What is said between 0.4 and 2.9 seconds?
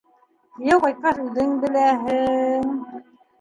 Кейәү ҡайтҡас, үҙең беләһең...